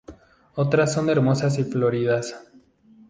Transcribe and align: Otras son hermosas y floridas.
Otras 0.55 0.93
son 0.93 1.11
hermosas 1.11 1.59
y 1.59 1.63
floridas. 1.63 2.35